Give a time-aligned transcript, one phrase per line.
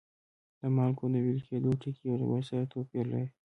[0.59, 3.29] د مالګو د ویلي کیدو ټکي یو له بل سره توپیر لري.